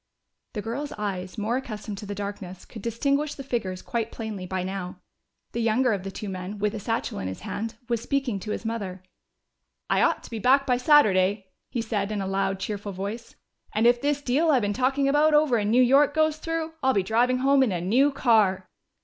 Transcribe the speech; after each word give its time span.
The 0.53 0.63
girls' 0.63 0.91
eyes, 0.93 1.37
more 1.37 1.57
accustomed 1.57 1.99
to 1.99 2.07
the 2.07 2.15
darkness, 2.15 2.65
could 2.65 2.81
distinguish 2.81 3.35
the 3.35 3.43
figures 3.43 3.83
quite 3.83 4.11
plainly 4.11 4.47
by 4.47 4.63
now. 4.63 4.99
The 5.51 5.61
younger 5.61 5.93
of 5.93 6.01
the 6.01 6.09
two 6.09 6.27
men, 6.27 6.57
with 6.57 6.73
a 6.73 6.79
satchel 6.79 7.19
in 7.19 7.27
his 7.27 7.41
hand, 7.41 7.75
was 7.87 8.01
speaking 8.01 8.39
to 8.39 8.49
his 8.51 8.65
mother. 8.65 9.03
"I 9.91 10.01
ought 10.01 10.23
to 10.23 10.31
be 10.31 10.39
back 10.39 10.65
by 10.65 10.77
Saturday," 10.77 11.51
he 11.69 11.83
said 11.83 12.11
in 12.11 12.19
a 12.19 12.25
loud, 12.25 12.59
cheerful 12.59 12.91
voice. 12.93 13.35
"And 13.75 13.85
if 13.85 14.01
this 14.01 14.23
deal 14.23 14.49
I've 14.49 14.63
been 14.63 14.73
talking 14.73 15.07
about 15.07 15.35
over 15.35 15.59
in 15.59 15.69
New 15.69 15.83
York 15.83 16.15
goes 16.15 16.37
through, 16.37 16.73
I'll 16.81 16.93
be 16.93 17.03
driving 17.03 17.37
home 17.37 17.61
in 17.61 17.71
a 17.71 17.79
new 17.79 18.11
car." 18.11 18.67